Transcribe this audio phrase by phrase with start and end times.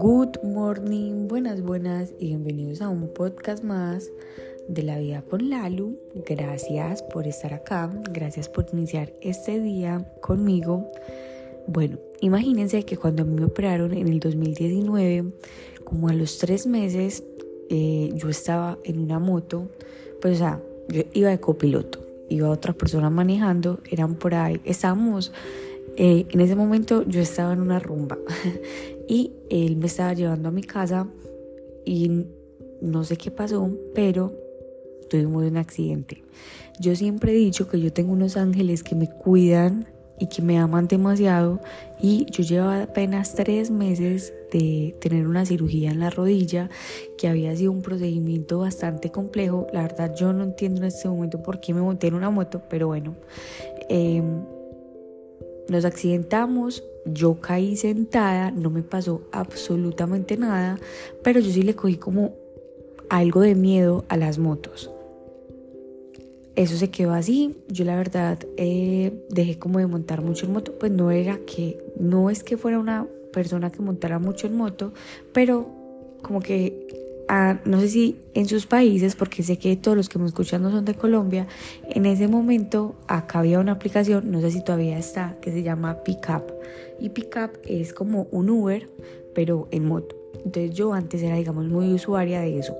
[0.00, 4.08] Good morning, buenas, buenas y bienvenidos a un podcast más
[4.68, 5.98] de la vida con Lalu.
[6.14, 10.86] Gracias por estar acá, gracias por iniciar este día conmigo.
[11.66, 15.32] Bueno, imagínense que cuando me operaron en el 2019,
[15.82, 17.24] como a los tres meses,
[17.68, 19.68] eh, yo estaba en una moto,
[20.20, 25.32] pues o sea, yo iba de copiloto, iba otra persona manejando, eran por ahí, estábamos
[25.96, 28.18] eh, en ese momento yo estaba en una rumba
[29.08, 31.08] y él me estaba llevando a mi casa
[31.84, 32.26] y
[32.80, 34.32] no sé qué pasó, pero
[35.10, 36.22] tuvimos un accidente.
[36.78, 39.88] Yo siempre he dicho que yo tengo unos ángeles que me cuidan
[40.18, 41.60] y que me aman demasiado
[42.00, 46.70] y yo llevaba apenas tres meses de tener una cirugía en la rodilla
[47.16, 51.42] que había sido un procedimiento bastante complejo la verdad yo no entiendo en este momento
[51.42, 53.14] por qué me monté en una moto pero bueno
[53.88, 54.22] eh,
[55.68, 60.78] nos accidentamos, yo caí sentada, no me pasó absolutamente nada,
[61.22, 62.34] pero yo sí le cogí como
[63.10, 64.90] algo de miedo a las motos.
[66.58, 70.76] Eso se quedó así, yo la verdad eh, dejé como de montar mucho en moto,
[70.76, 74.92] pues no era que, no es que fuera una persona que montara mucho en moto,
[75.32, 75.68] pero
[76.20, 76.88] como que
[77.64, 80.72] no sé si en sus países, porque sé que todos los que me escuchan no
[80.72, 81.46] son de Colombia,
[81.84, 86.02] en ese momento acá había una aplicación, no sé si todavía está, que se llama
[86.02, 86.42] Pickup.
[86.98, 88.88] Y Pickup es como un Uber,
[89.32, 90.16] pero en moto.
[90.44, 92.76] Entonces yo antes era, digamos, muy usuaria de eso.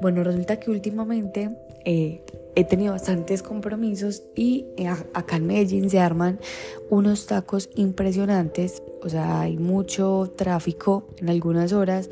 [0.00, 1.50] Bueno, resulta que últimamente
[1.86, 2.20] eh,
[2.56, 6.40] he tenido bastantes compromisos y eh, acá en Medellín se arman
[6.90, 12.10] unos tacos impresionantes, o sea, hay mucho tráfico en algunas horas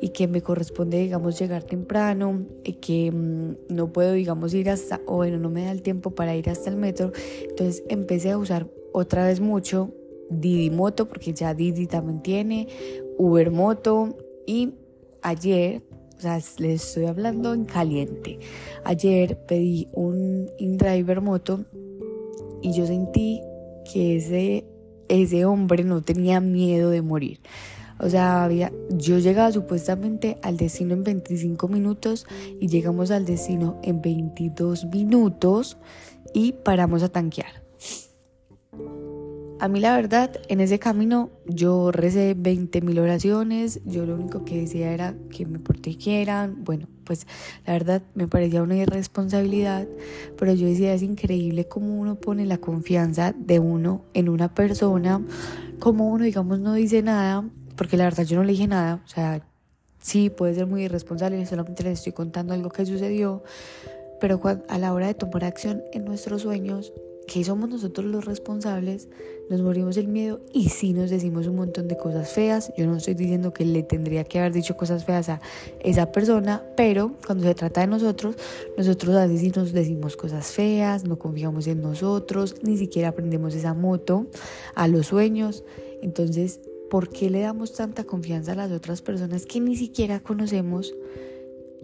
[0.00, 5.00] y que me corresponde, digamos, llegar temprano y que mm, no puedo, digamos, ir hasta,
[5.06, 7.12] o bueno, no me da el tiempo para ir hasta el metro,
[7.48, 9.94] entonces empecé a usar otra vez mucho
[10.40, 12.68] Didi Moto, porque ya Didi también tiene,
[13.18, 14.16] Uber Moto.
[14.46, 14.74] Y
[15.22, 15.82] ayer
[16.22, 18.38] o sea, les estoy hablando en caliente.
[18.84, 21.64] Ayer pedí un InDriver moto
[22.62, 23.40] y yo sentí
[23.92, 24.64] que ese,
[25.08, 27.40] ese hombre no tenía miedo de morir.
[27.98, 32.24] O sea, había, yo llegaba supuestamente al destino en 25 minutos
[32.60, 35.76] y llegamos al destino en 22 minutos
[36.32, 37.64] y paramos a tanquear.
[39.62, 44.44] A mí la verdad, en ese camino yo recé 20 mil oraciones, yo lo único
[44.44, 47.28] que decía era que me protegieran, bueno, pues
[47.64, 49.86] la verdad me parecía una irresponsabilidad,
[50.36, 55.24] pero yo decía es increíble cómo uno pone la confianza de uno en una persona,
[55.78, 59.08] como uno digamos no dice nada, porque la verdad yo no le dije nada, o
[59.08, 59.46] sea,
[60.00, 63.44] sí puede ser muy irresponsable, solamente les estoy contando algo que sucedió,
[64.20, 66.92] pero a la hora de tomar acción en nuestros sueños,
[67.26, 69.08] que somos nosotros los responsables,
[69.48, 72.72] nos morimos el miedo y sí nos decimos un montón de cosas feas.
[72.76, 75.40] Yo no estoy diciendo que le tendría que haber dicho cosas feas a
[75.80, 78.36] esa persona, pero cuando se trata de nosotros,
[78.76, 83.74] nosotros a veces nos decimos cosas feas, no confiamos en nosotros, ni siquiera aprendemos esa
[83.74, 84.26] moto
[84.74, 85.64] a los sueños.
[86.02, 90.94] Entonces, ¿por qué le damos tanta confianza a las otras personas que ni siquiera conocemos?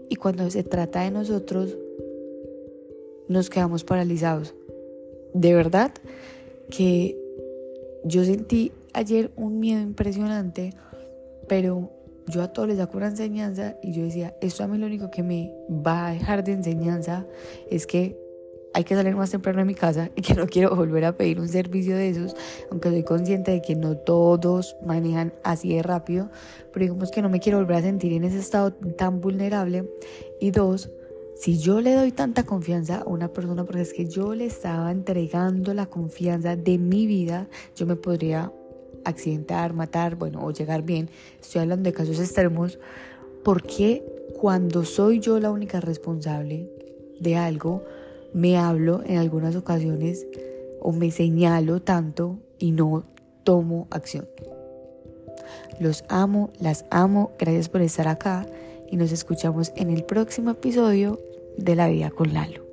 [0.08, 1.76] Y cuando se trata de nosotros,
[3.28, 4.54] nos quedamos paralizados
[5.34, 5.92] de verdad
[6.70, 7.16] que
[8.04, 10.72] yo sentí ayer un miedo impresionante,
[11.48, 11.90] pero
[12.26, 15.10] yo a todos les saco una enseñanza y yo decía, esto a mí lo único
[15.10, 17.26] que me va a dejar de enseñanza
[17.70, 18.18] es que
[18.74, 21.40] hay que salir más temprano de mi casa y que no quiero volver a pedir
[21.40, 22.36] un servicio de esos,
[22.70, 26.30] aunque soy consciente de que no todos manejan así de rápido,
[26.72, 29.88] pero digamos que no me quiero volver a sentir en ese estado tan vulnerable.
[30.40, 30.90] Y dos,
[31.38, 34.90] si yo le doy tanta confianza a una persona, porque es que yo le estaba
[34.90, 38.52] entregando la confianza de mi vida, yo me podría
[39.04, 41.08] accidentar, matar, bueno, o llegar bien.
[41.40, 42.80] Estoy hablando de casos extremos.
[43.44, 44.04] porque
[44.38, 46.68] cuando soy yo la única responsable
[47.20, 47.84] de algo,
[48.34, 50.26] me hablo en algunas ocasiones
[50.80, 53.04] o me señalo tanto y no
[53.44, 54.28] tomo acción?
[55.78, 58.44] Los amo, las amo, gracias por estar acá
[58.90, 61.20] y nos escuchamos en el próximo episodio
[61.58, 62.67] de la vida con Lalo.